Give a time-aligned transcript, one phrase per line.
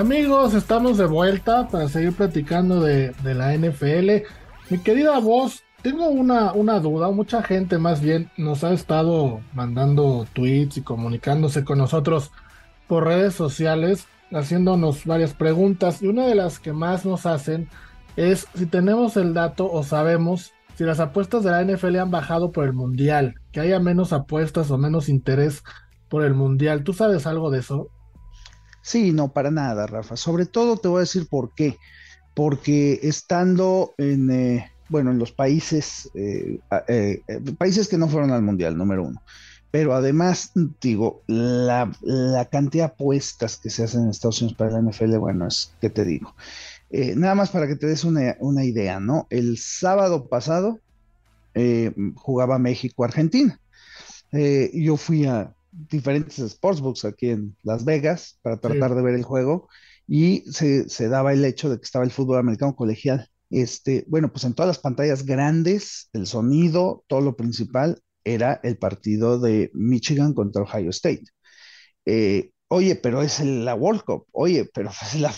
[0.00, 4.26] Amigos, estamos de vuelta para seguir platicando de, la NFL.
[4.70, 7.10] Mi querida voz, tengo una, duda.
[7.10, 12.30] Mucha gente más bien nos ha estado mandando tweets y comunicándose con nosotros
[12.88, 16.00] por redes sociales, haciéndonos varias preguntas.
[16.00, 17.68] Y una de las que más nos hacen
[18.16, 22.52] es si tenemos el dato o sabemos si las apuestas de la NFL han bajado
[22.52, 25.62] por el Mundial, que haya menos apuestas o menos interés
[26.08, 26.84] por el Mundial.
[26.84, 27.90] ¿Tú sabes algo de eso?
[28.82, 30.16] Sí, no, para nada, Rafa.
[30.16, 31.76] Sobre todo te voy a decir por qué.
[32.34, 37.22] Porque estando en, eh, bueno, en los países, eh, eh,
[37.58, 39.22] países que no fueron al Mundial, número uno.
[39.70, 41.92] Pero además, digo, la,
[42.50, 45.90] cantidad de apuestas que se hacen en Estados Unidos para la NFL, bueno, es que
[45.90, 46.34] te digo.
[46.90, 49.28] nada más para que te des una, una idea, ¿no?
[49.30, 50.80] El sábado pasado
[52.16, 53.60] jugaba México-Argentina.
[54.32, 59.68] yo fui a, diferentes sportsbooks aquí en Las Vegas para tratar de ver el juego
[60.06, 63.28] y se, daba el hecho de que estaba el fútbol americano colegial.
[63.48, 68.76] Este, bueno, pues en todas las pantallas grandes, el sonido, todo lo principal era el
[68.76, 71.24] partido de Michigan contra Ohio State.
[72.06, 75.34] Eh, oye, pero es la World Cup, oye, pero la,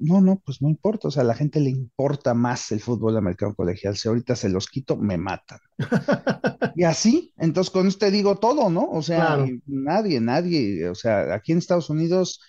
[0.00, 3.16] no, no, pues no importa, o sea, a la gente le importa más el fútbol
[3.16, 5.58] americano colegial, si ahorita se los quito, me matan.
[6.76, 8.88] y así, entonces con usted digo todo, ¿no?
[8.90, 12.40] O sea, nadie, nadie, o sea, aquí en Estados Unidos,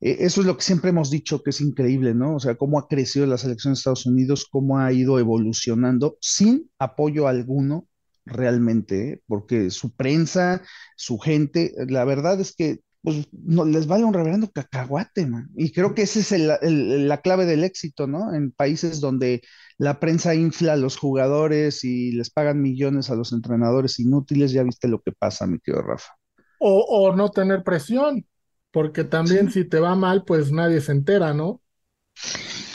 [0.00, 2.36] eh, eso es lo que siempre hemos dicho que es increíble, ¿no?
[2.36, 6.70] O sea, cómo ha crecido la selección de Estados Unidos, cómo ha ido evolucionando sin
[6.78, 7.86] apoyo alguno
[8.24, 9.22] realmente, ¿eh?
[9.26, 10.62] porque su prensa,
[10.96, 15.48] su gente, la verdad es que pues no, les vale un reverendo cacahuate, man.
[15.54, 18.34] Y creo que esa es la clave del éxito, ¿no?
[18.34, 19.42] En países donde
[19.78, 24.64] la prensa infla a los jugadores y les pagan millones a los entrenadores inútiles, ya
[24.64, 26.14] viste lo que pasa, mi querido Rafa.
[26.58, 28.26] O, no tener presión,
[28.72, 31.62] porque también si te va mal, pues nadie se entera, ¿no?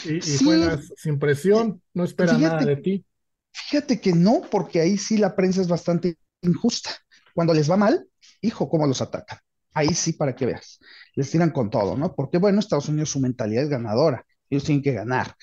[0.06, 3.04] Y, juegas sin presión, no espera nada de ti.
[3.52, 6.90] Fíjate que no, porque ahí sí la prensa es bastante injusta.
[7.34, 8.06] Cuando les va mal,
[8.40, 9.38] hijo, cómo los atacan
[9.74, 10.80] ahí sí para que veas,
[11.14, 12.14] les tiran con todo, ¿no?
[12.14, 15.34] Porque bueno, Estados Unidos su mentalidad es ganadora, ellos tienen que ganar.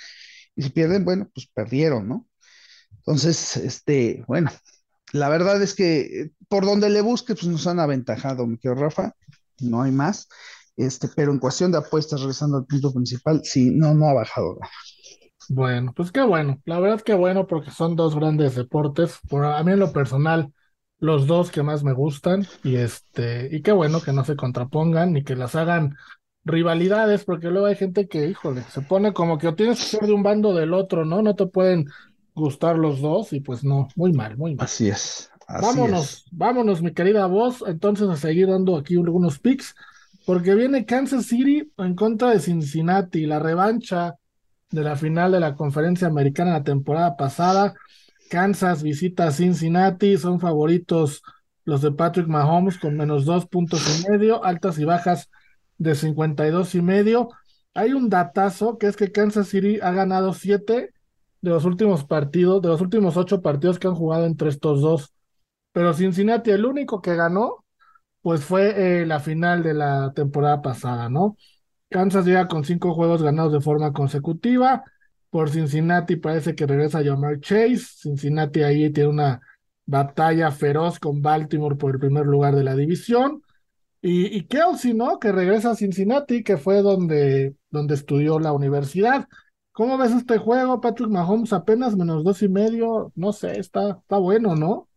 [0.55, 2.27] Y si pierden, bueno, pues perdieron, ¿no?
[2.97, 4.51] Entonces, este, bueno,
[5.13, 8.81] la verdad es que eh, por donde le busque, pues nos han aventajado, mi querido
[8.81, 9.13] Rafa,
[9.59, 10.27] no hay más.
[10.77, 14.57] Este, pero en cuestión de apuestas, regresando al punto principal, sí, no, no ha bajado.
[15.49, 19.17] Bueno, pues qué bueno, la verdad que bueno, porque son dos grandes deportes.
[19.27, 20.53] Por a mí en lo personal,
[20.99, 25.13] los dos que más me gustan y este y qué bueno que no se contrapongan
[25.13, 25.95] ni que las hagan
[26.43, 30.01] rivalidades porque luego hay gente que híjole se pone como que o tienes que ser
[30.01, 31.87] de un bando del otro no no te pueden
[32.33, 34.65] gustar los dos y pues no muy mal muy mal.
[34.65, 39.75] Así es vámonos vámonos mi querida voz entonces a seguir dando aquí algunos picks
[40.25, 44.15] porque viene Kansas City en contra de Cincinnati la revancha
[44.69, 47.73] de la final de la conferencia americana la temporada pasada
[48.29, 51.21] Kansas visita Cincinnati, son favoritos
[51.65, 55.29] los de Patrick Mahomes con menos dos puntos y medio, altas y bajas
[55.77, 57.29] de 52 y medio.
[57.73, 60.93] Hay un datazo que es que Kansas City ha ganado siete
[61.41, 65.13] de los últimos partidos, de los últimos ocho partidos que han jugado entre estos dos.
[65.71, 67.63] Pero Cincinnati, el único que ganó,
[68.21, 71.37] pues fue eh, la final de la temporada pasada, ¿no?
[71.89, 74.83] Kansas llega con cinco juegos ganados de forma consecutiva
[75.29, 77.79] por Cincinnati parece que regresa Jamar Chase.
[78.01, 79.41] Cincinnati ahí tiene una
[79.85, 83.41] batalla feroz con Baltimore por el primer lugar de la división.
[84.01, 85.19] Y, y Kelsey, ¿no?
[85.19, 89.27] Que regresa a Cincinnati, que fue donde, donde estudió la universidad.
[89.71, 90.81] ¿Cómo ves este juego?
[90.81, 93.11] Patrick Mahomes apenas menos dos y medio.
[93.15, 94.87] No sé, está, está bueno, ¿no?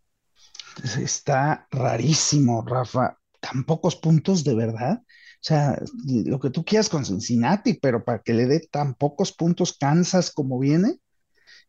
[1.01, 3.19] Está rarísimo, Rafa.
[3.41, 5.03] Tan pocos puntos de verdad.
[5.43, 9.33] O sea, lo que tú quieras con Cincinnati, pero para que le dé tan pocos
[9.33, 11.01] puntos Kansas como viene,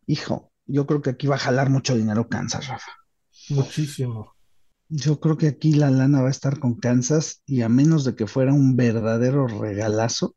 [0.05, 2.91] hijo, yo creo que aquí va a jalar mucho dinero Kansas, Rafa.
[3.49, 4.35] Muchísimo.
[4.89, 8.13] Yo creo que aquí la lana va a estar con Kansas y a menos de
[8.13, 10.35] que fuera un verdadero regalazo,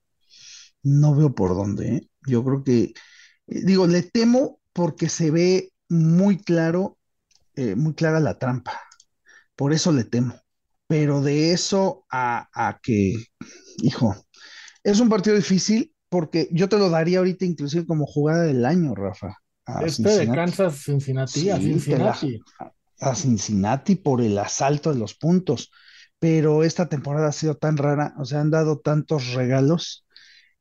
[0.83, 1.97] no veo por dónde.
[1.97, 2.11] ¿eh?
[2.27, 2.95] Yo creo que, eh,
[3.49, 6.97] digo, le temo porque se ve muy claro,
[7.55, 8.81] eh, muy clara la trampa.
[9.57, 10.41] Por eso le temo
[10.87, 13.15] pero de eso a, que,
[13.83, 14.15] hijo,
[14.85, 18.95] es un partido difícil porque yo te lo daría ahorita inclusive como jugada del año,
[18.95, 19.37] Rafa.
[19.85, 22.41] este de Kansas Cincinnati, a Cincinnati.
[23.01, 25.73] a Cincinnati por el asalto de los puntos,
[26.19, 30.07] pero esta temporada ha sido tan rara, o sea, han dado tantos regalos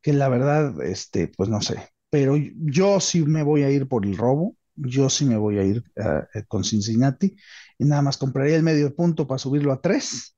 [0.01, 4.05] que la verdad, este, pues no sé, pero yo sí me voy a ir por
[4.05, 7.35] el robo, yo sí me voy a ir eh, con Cincinnati
[7.77, 10.35] y nada más compraría el medio punto para subirlo a tres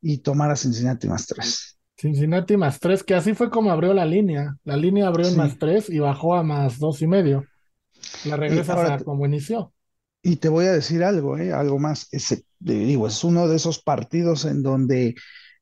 [0.00, 1.78] y tomar a Cincinnati más tres.
[1.96, 4.56] Cincinnati más tres, que así fue como abrió la línea.
[4.64, 7.44] La línea abrió en más tres y bajó a más dos y medio.
[8.24, 9.74] La regresas a como inició.
[10.22, 11.52] Y te voy a decir algo, ¿eh?
[11.52, 12.08] algo más.
[12.10, 15.14] Es, digo, es uno de esos partidos en donde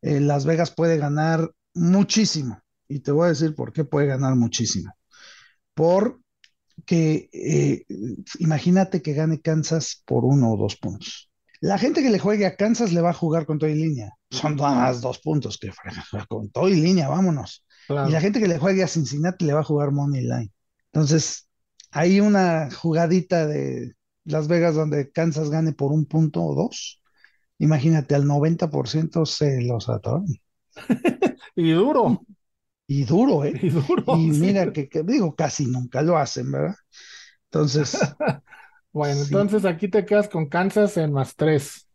[0.02, 2.60] eh, Las Vegas puede ganar muchísimo.
[2.88, 4.92] Y te voy a decir por qué puede ganar muchísimo.
[6.78, 7.84] Porque eh,
[8.38, 11.28] imagínate que gane Kansas por uno o dos puntos.
[11.60, 14.12] La gente que le juegue a Kansas le va a jugar con todo y línea.
[14.30, 15.72] Son más dos puntos que
[16.28, 17.64] con todo y línea, vámonos.
[17.88, 20.52] Y la gente que le juegue a Cincinnati le va a jugar Money Line.
[20.92, 21.48] Entonces,
[21.90, 27.02] hay una jugadita de Las Vegas donde Kansas gane por un punto o dos.
[27.58, 30.26] Imagínate, al 90% se los atoran.
[31.56, 32.22] y duro.
[32.88, 33.52] Y duro, ¿eh?
[33.62, 34.16] Y duro.
[34.16, 36.74] Y mira que, digo, casi nunca lo hacen, ¿verdad?
[37.44, 37.96] Entonces,
[38.92, 41.88] Bueno, entonces aquí te quedas con Kansas en más tres.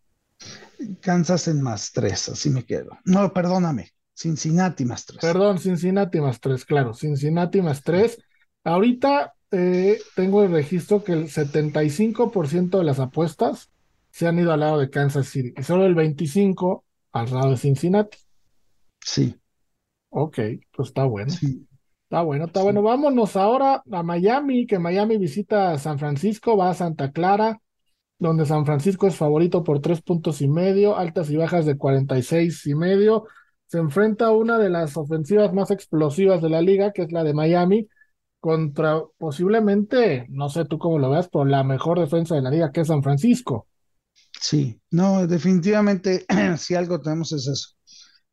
[1.02, 2.98] Kansas en más tres, así me quedo.
[3.06, 5.20] No, perdóname, Cincinnati más tres.
[5.20, 8.20] Perdón, Cincinnati más tres, claro, Cincinnati más tres.
[8.64, 13.70] Ahorita eh, tengo el registro que el 75% de las apuestas
[14.12, 17.58] se han ido al lado de Kansas City y solo el 25% al lado de
[17.58, 18.18] Cincinnati.
[19.02, 19.36] Sí.
[20.16, 20.40] Ok,
[20.76, 21.32] pues está bueno.
[21.32, 21.68] Sí.
[22.04, 22.84] Está bueno, está bueno.
[22.84, 27.60] Vámonos ahora a Miami, que Miami visita a San Francisco, va a Santa Clara,
[28.20, 32.18] donde San Francisco es favorito por tres puntos y medio, altas y bajas de cuarenta
[32.18, 33.26] y seis y medio.
[33.68, 37.24] Se enfrenta a una de las ofensivas más explosivas de la liga, que es la
[37.24, 37.88] de Miami,
[38.40, 42.72] contra posiblemente, no sé tú cómo lo veas, pero la mejor defensa de la liga,
[42.72, 43.68] que es San Francisco.
[44.40, 46.26] Sí, no, definitivamente,
[46.58, 47.70] si algo tenemos es eso.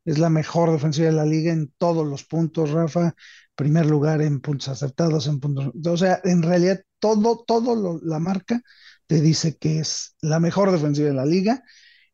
[0.05, 3.15] Es la mejor defensiva de la liga en todos los puntos, Rafa
[3.61, 8.61] primer lugar en puntos acertados, en puntos, o sea, en realidad todo, todo la marca
[9.05, 11.63] te dice que es la mejor defensiva de la liga.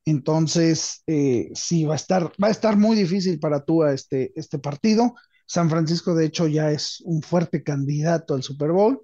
[0.06, 4.34] Entonces, eh, sí, va a estar, va a estar muy difícil para tú a este,
[4.36, 5.16] este partido.
[5.46, 9.02] San Francisco, de hecho, ya es un fuerte candidato al Super Bowl.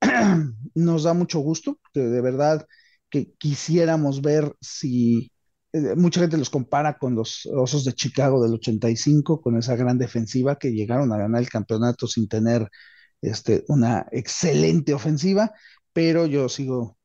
[0.74, 2.66] Nos da mucho gusto, de verdad
[3.10, 5.32] que quisiéramos ver si
[5.72, 9.98] eh, mucha gente los compara con los Osos de Chicago del 85, con esa gran
[9.98, 12.68] defensiva que llegaron a ganar el campeonato sin tener
[13.20, 15.52] este, una excelente ofensiva,
[15.92, 16.96] pero yo sigo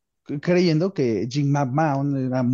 [0.41, 2.45] creyendo que Jim McMahon era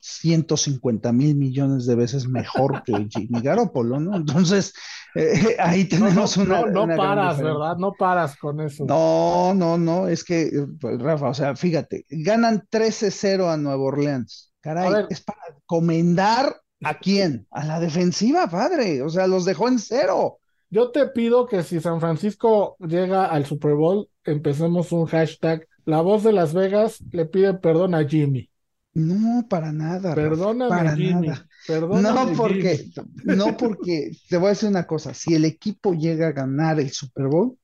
[0.00, 4.16] 150 mil millones de veces mejor que Jimmy Garoppolo, ¿no?
[4.16, 4.72] Entonces,
[5.14, 6.62] eh, ahí tenemos una.
[6.62, 7.76] No, no paras, ¿verdad?
[7.76, 8.84] No paras con eso.
[8.86, 10.50] No, no, no, es que,
[10.80, 16.98] pues, Rafa, o sea, fíjate, ganan 13-0 a Nueva Orleans Caray, es para comendar a
[16.98, 17.46] quién?
[17.50, 19.02] A la defensiva, padre.
[19.02, 20.40] O sea, los dejó en cero.
[20.70, 25.66] Yo te pido que si San Francisco llega al Super Bowl, empecemos un hashtag.
[25.86, 28.50] La voz de Las Vegas le pide perdón a Jimmy.
[28.92, 30.14] No, para nada.
[30.14, 31.28] Perdóname, para Jimmy.
[31.68, 32.90] no, porque,
[33.24, 36.90] no porque, te voy a decir una cosa, si el equipo llega a ganar el
[36.90, 37.56] Super Bowl,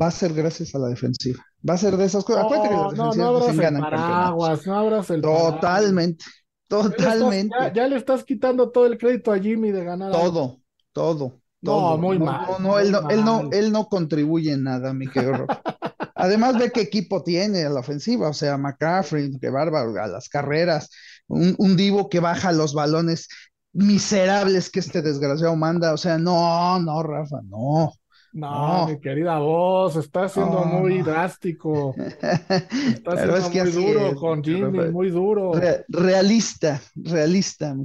[0.00, 1.44] va a ser gracias a la defensiva.
[1.68, 2.44] Va a ser de esas cosas.
[2.44, 6.24] No, que no, no abras el paraguas, no abras el Totalmente,
[6.68, 7.56] totalmente.
[7.74, 10.12] Ya, le estás quitando todo el crédito a Jimmy de ganar.
[10.12, 10.60] Todo,
[10.92, 11.40] todo.
[11.62, 12.46] No, muy mal.
[12.46, 15.46] No, no, él no, él no, él no contribuye en nada, mi querido
[16.14, 20.28] Además de qué equipo tiene a la ofensiva, o sea, McCaffrey, que bárbaro, a las
[20.28, 20.90] carreras,
[21.26, 23.28] un, un divo que baja los balones
[23.72, 27.92] miserables que este desgraciado manda, o sea, no, no, Rafa, no.
[28.34, 31.94] No, mi querida voz, está siendo muy drástico.
[31.96, 35.52] Está siendo es que muy duro con Jimmy, muy duro.
[35.88, 37.76] realista, realista.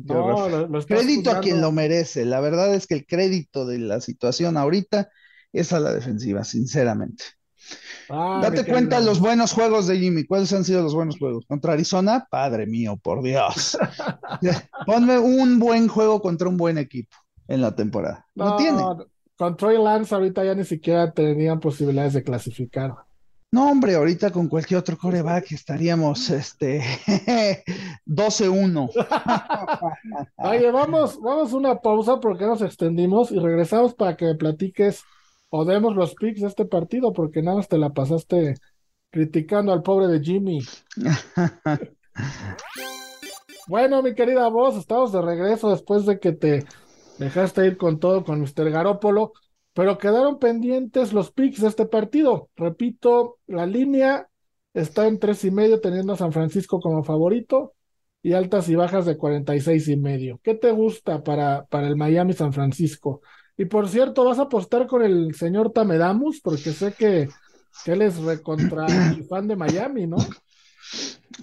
[0.87, 2.25] crédito a quien lo merece.
[2.25, 5.09] La verdad es que el crédito de la situación ahorita
[5.53, 7.25] es a la defensiva, sinceramente.
[8.09, 10.25] Ah, Date cuenta los buenos juegos de Jimmy.
[10.25, 11.45] ¿Cuáles han sido los buenos juegos?
[11.45, 13.77] Contra Arizona, padre mío, por Dios.
[14.87, 17.15] Ponme un buen juego contra un buen equipo
[17.47, 18.25] en la temporada.
[18.33, 18.83] No, tiene.
[19.39, 22.93] Con Troy Lance ahorita ya ni siquiera tenían posibilidades de clasificar.
[23.53, 26.83] No, hombre, ahorita con cualquier otro coreback estaríamos este
[28.05, 28.89] 12-1.
[30.35, 35.03] Oye, vamos, vamos a una pausa porque nos extendimos y regresamos para que me platiques
[35.49, 38.55] o demos los picks de este partido, porque nada más te la pasaste
[39.09, 40.59] criticando al pobre de Jimmy.
[43.69, 46.65] bueno, mi querida voz, estamos de regreso después de que te
[47.19, 48.71] dejaste ir con todo con Mr.
[48.71, 49.33] Garópolo,
[49.73, 52.49] pero quedaron pendientes los picks de este partido.
[52.55, 54.27] Repito, la línea
[54.73, 57.73] está en tres y medio, teniendo a San Francisco como favorito
[58.21, 60.39] y altas y bajas de 46 y medio.
[60.43, 63.21] ¿Qué te gusta para, para el Miami San Francisco?
[63.57, 66.41] Y por cierto, ¿vas a apostar con el señor Tamedamus?
[66.41, 67.29] Porque sé que,
[67.83, 68.87] que él es recontra
[69.29, 70.17] fan de Miami, ¿no?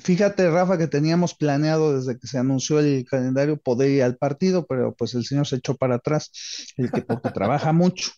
[0.03, 4.67] Fíjate, Rafa, que teníamos planeado desde que se anunció el calendario poder ir al partido,
[4.67, 6.31] pero pues el señor se echó para atrás,
[6.77, 8.11] el que porque trabaja mucho.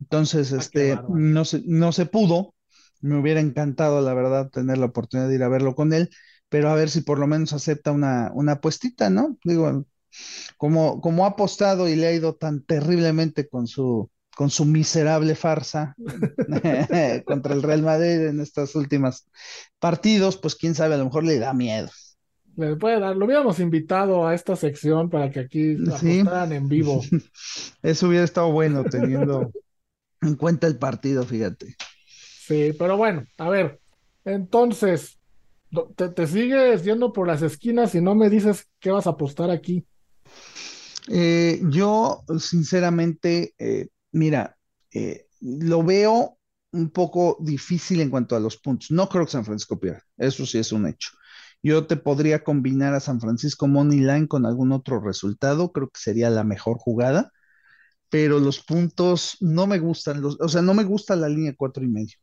[0.00, 2.54] Entonces, Ah, este, no se, no se pudo.
[3.00, 6.10] Me hubiera encantado, la verdad, tener la oportunidad de ir a verlo con él,
[6.48, 9.38] pero a ver si por lo menos acepta una, una apuestita, ¿no?
[9.44, 9.86] Digo,
[10.56, 15.36] como, como ha apostado y le ha ido tan terriblemente con su, con su miserable
[15.36, 15.98] farsa
[17.26, 19.28] contra el Real Madrid en estas últimas
[19.80, 21.90] partidos, pues quién sabe, a lo mejor le da miedo.
[22.56, 26.68] Le puede dar, lo hubiéramos invitado a esta sección para que aquí Sí, apostaran en
[26.68, 27.10] vivo.
[27.82, 29.54] eso hubiera estado bueno teniendo
[30.22, 31.76] en cuenta el partido, fíjate.
[32.38, 33.80] Sí, pero bueno, a ver,
[34.24, 35.18] entonces,
[35.96, 39.50] te, te sigues yendo por las esquinas y no me dices qué vas a apostar
[39.50, 39.86] aquí.
[41.08, 44.56] Eh, yo, sinceramente, eh, mira,
[44.92, 46.38] eh, lo veo
[46.72, 48.90] un poco difícil en cuanto a los puntos.
[48.90, 51.10] No creo que San Francisco pierda, eso sí es un hecho.
[51.62, 56.00] Yo te podría combinar a San Francisco Money Line con algún otro resultado, creo que
[56.00, 57.32] sería la mejor jugada,
[58.10, 61.84] pero los puntos no me gustan, los, o sea, no me gusta la línea cuatro
[61.84, 62.16] y medio.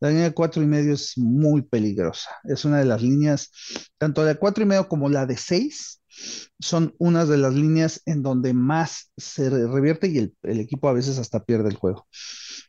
[0.00, 2.30] La línea cuatro y medio es muy peligrosa.
[2.44, 3.50] Es una de las líneas,
[3.98, 6.02] tanto la de cuatro y medio como la de seis,
[6.60, 10.88] son unas de las líneas en donde más se re- revierte y el, el equipo
[10.88, 12.06] a veces hasta pierde el juego.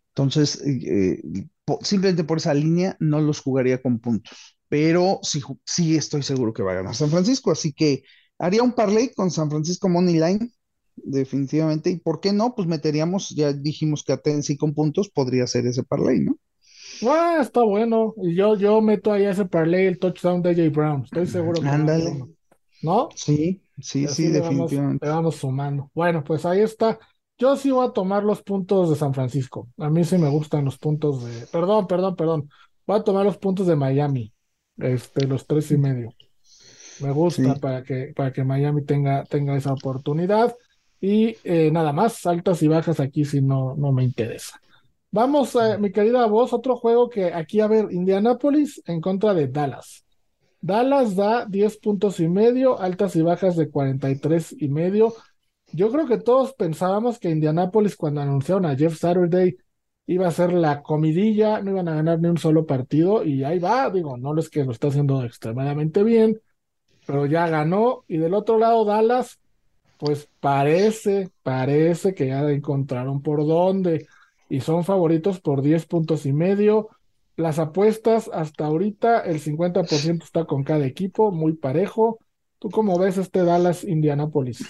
[0.09, 1.21] Entonces, eh,
[1.65, 6.53] po- simplemente por esa línea no los jugaría con puntos, pero sí, sí estoy seguro
[6.53, 8.03] que va a ganar San Francisco, así que
[8.39, 10.51] haría un parlay con San Francisco Money Line,
[10.95, 12.55] definitivamente, y ¿por qué no?
[12.55, 16.37] Pues meteríamos, ya dijimos que a Tennessee con puntos podría ser ese parlay, ¿no?
[17.05, 18.13] Ah, está bueno.
[18.17, 21.03] Y yo, yo meto ahí ese parlay el touchdown de AJ Brown.
[21.03, 22.31] Estoy seguro Ándale, uno.
[22.81, 23.09] ¿No?
[23.15, 25.01] sí, sí, sí, le vamos, definitivamente.
[25.01, 25.91] le vamos sumando.
[25.93, 26.99] Bueno, pues ahí está.
[27.37, 29.69] Yo sí voy a tomar los puntos de San Francisco.
[29.77, 31.47] A mí sí me gustan los puntos de.
[31.47, 32.49] Perdón, perdón, perdón.
[32.85, 34.33] Voy a tomar los puntos de Miami.
[34.77, 36.15] Este, los tres y medio.
[36.99, 37.59] Me gusta Sí.
[37.59, 40.55] para que, para que Miami tenga, tenga esa oportunidad.
[41.01, 44.59] Y eh, nada más, altas y bajas aquí si no, no me interesa.
[45.11, 49.47] Vamos, eh, mi querida voz, otro juego que aquí, a ver, Indianapolis en contra de
[49.49, 50.05] Dallas.
[50.61, 55.13] Dallas da 10 puntos y medio, altas y bajas de 43 y medio.
[55.71, 59.57] Yo creo que todos pensábamos que Indianapolis cuando anunciaron a Jeff Saturday
[60.07, 63.59] iba a ser la comidilla, no iban a ganar ni un solo partido y ahí
[63.59, 66.39] va, digo, no es que lo está haciendo extremadamente bien,
[67.05, 68.05] pero ya ganó.
[68.07, 69.39] Y del otro lado, Dallas,
[69.97, 74.07] pues parece, parece que ya encontraron por dónde
[74.49, 76.89] y son favoritos por 10 puntos y medio.
[77.37, 82.17] Las apuestas hasta ahorita, el 50% está con cada equipo, muy parejo.
[82.57, 84.65] ¿Tú cómo ves este Dallas Indianapolis?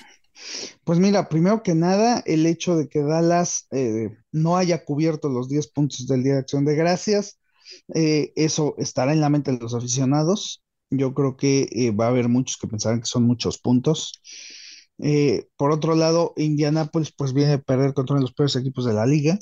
[0.83, 5.49] Pues mira, primero que nada, el hecho de que Dallas eh, no haya cubierto los
[5.49, 7.39] 10 puntos del Día de Acción de Gracias,
[7.95, 10.61] eh, eso estará en la mente de los aficionados.
[10.89, 14.21] Yo creo que eh, va a haber muchos que pensarán que son muchos puntos.
[15.55, 18.93] Por otro lado, Indianapolis pues viene a perder contra uno de los peores equipos de
[18.93, 19.39] la liga.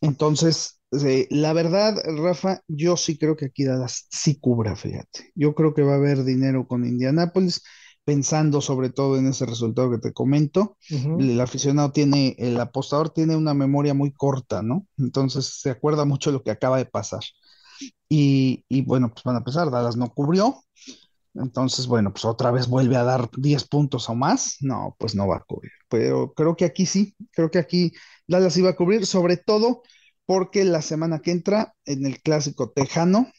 [0.00, 5.32] Entonces, la verdad, Rafa, yo sí creo que aquí Dallas sí cubra, fíjate.
[5.34, 7.62] Yo creo que va a haber dinero con Indianapolis,
[8.04, 10.78] pensando sobre todo en ese resultado que te comento.
[10.88, 14.86] El aficionado tiene, el apostador tiene una memoria muy corta, ¿no?
[14.96, 17.20] Entonces se acuerda mucho de lo que acaba de pasar.
[18.08, 20.56] Y, y bueno, pues van a pesar, Dallas no cubrió.
[21.34, 24.56] Entonces, bueno, pues otra vez vuelve a dar 10 puntos o más.
[24.60, 25.70] No, pues no va a cubrir.
[25.88, 27.92] Pero creo que aquí sí, creo que aquí
[28.26, 29.82] Dallas iba a cubrir, sobre todo
[30.28, 33.32] porque la semana que entra, en el clásico tejano,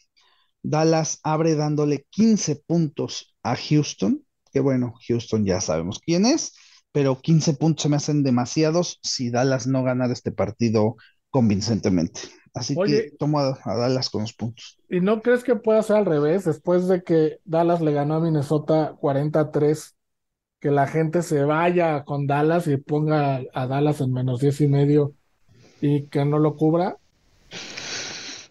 [0.63, 6.55] Dallas abre dándole 15 puntos a Houston, que bueno, Houston ya sabemos quién es,
[6.91, 10.95] pero 15 puntos se me hacen demasiados si Dallas no ganara este partido
[11.29, 12.21] convincentemente.
[12.55, 14.79] Así que tomo a, a Dallas con los puntos.
[14.89, 18.19] ¿y no crees que pueda ser al revés después de que Dallas le ganó a
[18.19, 19.95] Minnesota 43?
[20.59, 24.67] Que la gente se vaya con Dallas y ponga a Dallas en menos 10 y
[24.67, 25.13] medio
[25.81, 26.97] y que no lo cubra.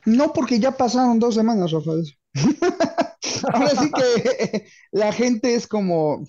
[0.05, 2.05] No, porque ya pasaron dos semanas, Rafael.
[3.53, 6.27] Ahora sí que la gente es como,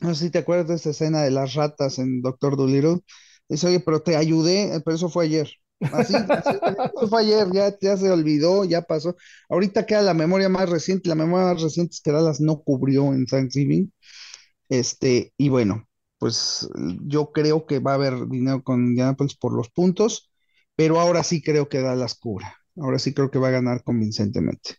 [0.00, 3.00] no sé si te acuerdas de esa escena de las ratas en Doctor Dolittle.
[3.48, 5.50] Dice, oye, pero te ayudé, pero eso fue ayer.
[5.80, 6.58] Así, así,
[6.96, 9.16] eso fue ayer, ya, ya se olvidó, ya pasó.
[9.48, 13.12] Ahorita queda la memoria más reciente, la memoria más reciente es que Dallas no cubrió
[13.12, 13.92] en Thanksgiving.
[14.68, 15.86] Este, y bueno,
[16.18, 16.68] pues
[17.02, 20.31] yo creo que va a haber dinero con Indianapolis por los puntos,
[20.76, 22.56] pero ahora sí creo que Dallas cubra.
[22.76, 24.76] Ahora sí creo que va a ganar convincentemente.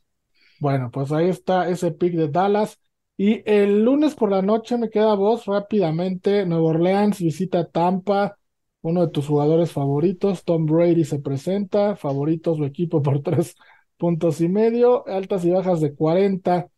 [0.58, 2.80] Bueno, pues ahí está ese pick de Dallas.
[3.18, 6.46] Y el lunes por la noche me queda voz rápidamente.
[6.46, 8.38] Nueva Orleans visita Tampa.
[8.82, 11.96] Uno de tus jugadores favoritos, Tom Brady, se presenta.
[11.96, 13.56] Favorito su equipo por tres
[13.98, 16.70] puntos y medio, altas y bajas de 40.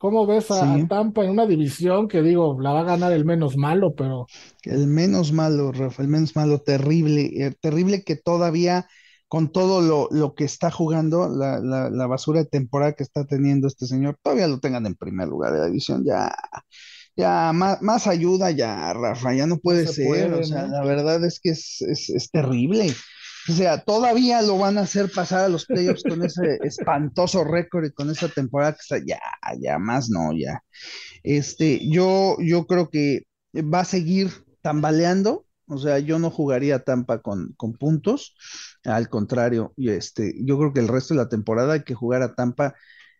[0.00, 0.86] ¿Cómo ves a, Sí.
[0.88, 4.26] Tampa en una división que digo, la va a ganar el menos malo, pero
[4.62, 8.88] El menos malo, Rafa, el menos malo, terrible, eh, terrible que todavía
[9.28, 13.26] con todo lo, lo que está jugando, la, la, la basura de temporada que está
[13.26, 16.34] teniendo este señor, todavía lo tengan en primer lugar de la división, ya,
[17.14, 20.72] ya, más, más ayuda ya, Rafa, ya no puede se ser, puede, o sea, ¿no?
[20.78, 22.90] la verdad es que es, es, es terrible.
[23.48, 27.86] O sea, todavía lo van a hacer pasar a los playoffs con ese espantoso récord
[27.86, 29.20] y con esa temporada que está, ya,
[29.60, 30.62] ya, más no, ya.
[31.22, 33.22] Este, yo, yo creo que
[33.54, 34.30] va a seguir
[34.62, 38.34] tambaleando, o sea, yo no jugaría a Tampa con, con puntos,
[38.84, 42.34] al contrario, este, yo creo que el resto de la temporada hay que jugar a
[42.34, 42.74] Tampa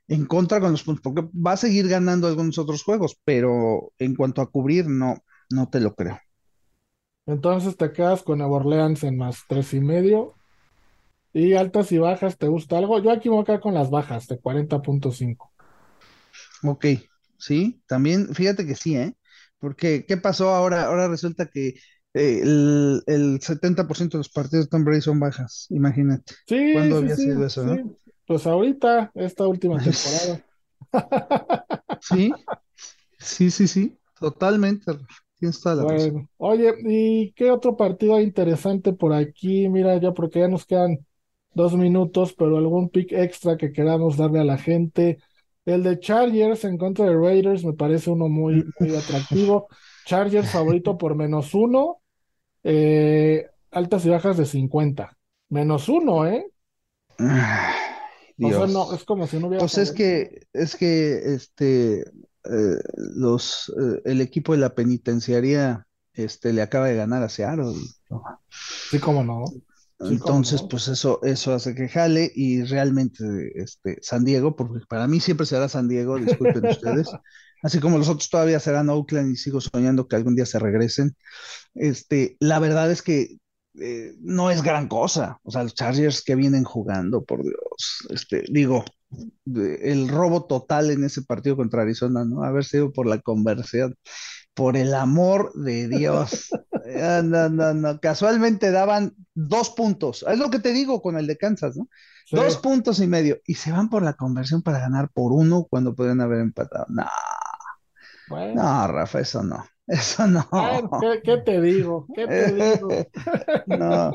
[0.08, 4.16] en contra con los puntos, porque va a seguir ganando algunos otros juegos, pero en
[4.16, 6.18] cuanto a cubrir, no, no te lo creo.
[7.30, 10.34] Entonces te quedas con Nueva Orleans en más tres y medio.
[11.32, 13.00] Y altas y bajas, ¿te gusta algo?
[13.00, 15.52] Yo aquí me voy a quedar con las bajas de 40.5.
[16.62, 16.86] Ok,
[17.38, 19.14] sí, también, fíjate que sí, ¿eh?
[19.58, 20.84] Porque, ¿qué pasó ahora?
[20.84, 21.68] Ahora resulta que
[22.14, 26.34] eh, el, el 70% de los partidos de Tom Brady son bajas, imagínate.
[26.46, 27.96] Sí, ¿Cuándo sí, había sí, sido eso, no?
[28.26, 30.44] Pues ahorita, esta última temporada.
[32.00, 32.32] Sí,
[33.18, 34.92] sí, sí, sí, totalmente,
[35.40, 36.12] tienes toda la razón.
[36.12, 39.68] Bueno, oye, ¿y qué otro partido hay interesante por aquí?
[39.68, 41.06] Mira, ya porque ya nos quedan
[41.54, 45.18] dos minutos, pero algún pick extra que queramos darle a la gente.
[45.64, 49.68] El de Chargers en contra de Raiders me parece uno muy, muy atractivo.
[50.04, 52.02] Chargers favorito por menos uno,
[52.64, 55.18] eh, altas y bajas de 50.
[55.50, 56.46] Menos uno, ¿eh?
[57.18, 57.74] Ay,
[58.40, 58.66] O sea, Dios.
[58.66, 62.04] no, es como si no hubiera Pues es que, es que, este,
[62.44, 67.74] eh, los, eh, el equipo de la penitenciaría, este, le acaba de ganar a Seattle.
[68.08, 68.22] ¿no?
[68.90, 69.44] Sí, cómo no.
[69.46, 69.62] Sí,
[69.98, 70.68] cómo Entonces, no.
[70.68, 73.24] pues eso, eso hace que jale y realmente,
[73.54, 77.08] este, San Diego, porque para mí siempre será San Diego, disculpen ustedes,
[77.62, 81.16] así como los otros todavía serán Oakland y sigo soñando que algún día se regresen.
[81.74, 83.38] Este, la verdad es que
[83.78, 88.44] eh, no es gran cosa, o sea, los Chargers que vienen jugando, por Dios, este,
[88.48, 88.84] digo,
[89.46, 92.42] el robo total en ese partido contra Arizona, ¿no?
[92.44, 93.96] Haber sido por la conversión.
[94.54, 96.50] Por el amor de Dios.
[97.02, 98.00] Ah, no, no, no.
[98.00, 100.24] Casualmente daban dos puntos.
[100.28, 101.88] Es lo que te digo con el de Kansas, ¿no?
[102.24, 102.36] Sí.
[102.36, 103.38] Dos puntos y medio.
[103.46, 106.86] Y se van por la conversión para ganar por uno cuando podrían haber empatado.
[106.88, 107.04] No,
[108.26, 109.64] Bueno, no, Rafa, eso no.
[109.86, 110.48] Eso no.
[111.00, 112.10] ¿qué, qué te digo?
[112.14, 113.10] ¿Qué te digo?
[113.66, 114.12] No,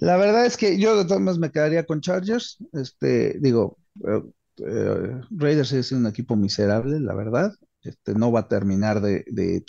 [0.00, 2.58] la verdad es que yo de todas maneras me quedaría con Chargers.
[2.72, 3.78] Este, digo,
[4.66, 7.52] eh, Raiders es un equipo miserable, la verdad.
[7.82, 9.64] Este, no va a terminar de, de-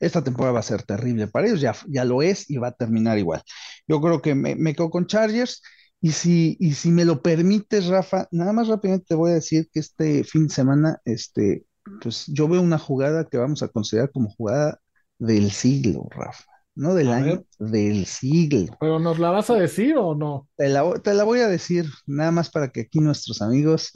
[0.00, 2.72] Esta temporada va a ser terrible para ellos, ya, ya lo es y va a
[2.72, 3.42] terminar igual.
[3.88, 5.62] Yo creo que me, me quedo con Chargers.
[6.00, 9.68] Y si, y si me lo permites, Rafa, nada más rápidamente te voy a decir
[9.72, 11.66] que este fin de semana, este,
[12.02, 14.78] pues yo veo una jugada que vamos a considerar como jugada
[15.18, 16.44] del siglo, Rafa.
[16.74, 17.46] No del A año, ver.
[17.58, 18.78] del siglo.
[18.80, 20.48] ¿Pero nos la vas a decir o no?
[20.56, 23.92] Te la, te la voy a decir nada más para que aquí nuestros amigos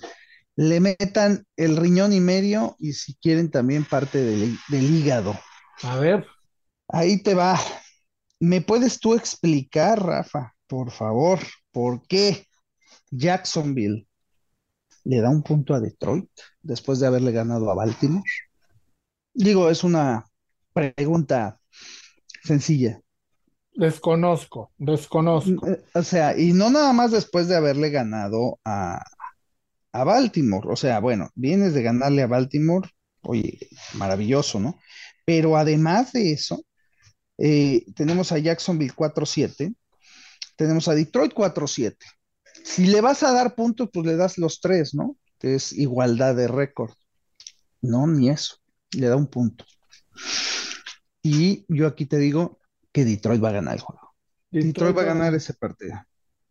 [0.61, 5.35] le metan el riñón y medio y si quieren también parte del, del hígado.
[5.83, 6.27] A ver,
[6.87, 7.59] Ahí te va.
[8.41, 11.39] ¿Me puedes tú explicar, Rafa, por favor,
[11.71, 12.47] por qué
[13.11, 14.07] Jacksonville
[15.05, 16.29] le da un punto a Detroit
[16.61, 18.25] después de haberle ganado a Baltimore?
[19.33, 20.27] Digo, es una
[20.75, 21.59] pregunta
[22.43, 23.01] sencilla.
[23.73, 25.67] desconozco, desconozco.
[25.67, 29.01] Eh, O sea, y no nada más después de haberle ganado a,
[29.93, 30.69] a Baltimore.
[30.71, 32.89] O sea, bueno, vienes de ganarle a Baltimore,
[33.23, 33.59] oye,
[33.95, 34.79] maravilloso, ¿no?
[35.25, 36.65] Pero además de eso,
[37.39, 39.75] eh, tenemos a Jacksonville 4-7,
[40.57, 41.97] tenemos a Detroit 4-7.
[42.65, 45.17] Si le vas a dar puntos, pues le das los tres, ¿no?
[45.39, 46.93] Que es igualdad de récord.
[47.81, 48.57] No, ni eso.
[48.93, 49.65] Le da un punto.
[51.23, 52.59] Y yo aquí te digo
[52.93, 54.15] que Detroit va a ganar el juego.
[54.51, 55.95] Detroit va a ganar ese partido.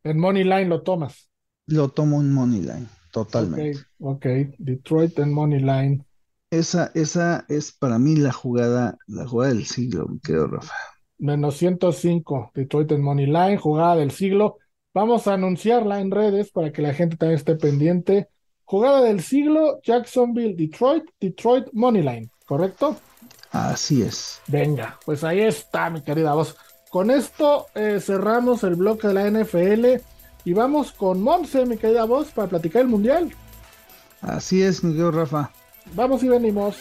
[0.04, 1.30] En Money Line lo tomas.
[1.69, 3.80] Lo tomo en money line, totalmente.
[4.00, 4.56] Ok, ok.
[4.58, 6.06] Detroit en Money Line.
[6.52, 10.74] Esa, esa es para mí la jugada, la jugada del siglo, mi querido Rafa.
[11.19, 12.52] Menos 105.
[12.56, 14.58] Detroit en Money Line, jugada del siglo.
[14.93, 18.30] Vamos a anunciarla en redes para que la gente también esté pendiente.
[18.63, 22.98] Jugada del siglo, Jacksonville, Detroit, Detroit Money Line, ¿correcto?
[23.52, 24.41] Así es.
[24.48, 26.56] Venga, pues ahí está, mi querida voz.
[26.89, 30.04] Con esto eh, cerramos el bloque de la NFL
[30.45, 33.34] y vamos con Monse, mi querida voz, para platicar el mundial.
[34.21, 35.52] Así es, mi querido Rafa.
[35.93, 36.75] Vamos y venimos.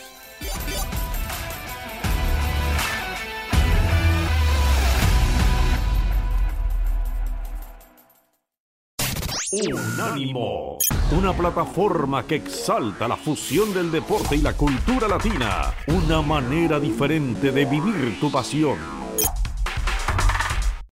[9.50, 10.76] Unánimo,
[11.10, 17.50] una plataforma que exalta la fusión del deporte y la cultura latina, una manera diferente
[17.50, 18.97] de vivir tu pasión.